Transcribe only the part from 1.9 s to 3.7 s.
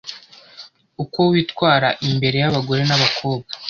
imbere y’abagore n’abakobwa